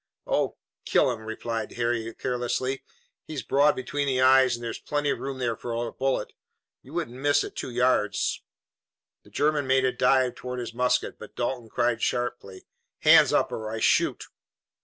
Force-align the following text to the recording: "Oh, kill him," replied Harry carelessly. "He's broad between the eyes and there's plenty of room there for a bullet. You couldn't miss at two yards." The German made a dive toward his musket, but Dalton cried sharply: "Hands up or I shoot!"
"Oh, 0.25 0.57
kill 0.83 1.11
him," 1.11 1.19
replied 1.25 1.73
Harry 1.73 2.11
carelessly. 2.15 2.83
"He's 3.27 3.43
broad 3.43 3.75
between 3.75 4.07
the 4.07 4.19
eyes 4.19 4.55
and 4.55 4.63
there's 4.63 4.79
plenty 4.79 5.11
of 5.11 5.19
room 5.19 5.37
there 5.37 5.55
for 5.55 5.73
a 5.73 5.93
bullet. 5.93 6.33
You 6.81 6.93
couldn't 6.95 7.21
miss 7.21 7.43
at 7.43 7.55
two 7.55 7.69
yards." 7.69 8.41
The 9.21 9.29
German 9.29 9.67
made 9.67 9.85
a 9.85 9.91
dive 9.91 10.33
toward 10.33 10.57
his 10.57 10.73
musket, 10.73 11.19
but 11.19 11.35
Dalton 11.35 11.69
cried 11.69 12.01
sharply: 12.01 12.65
"Hands 13.01 13.31
up 13.31 13.51
or 13.51 13.69
I 13.69 13.79
shoot!" 13.79 14.25